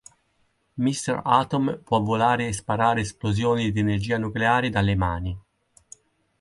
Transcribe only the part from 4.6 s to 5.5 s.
dalle mani.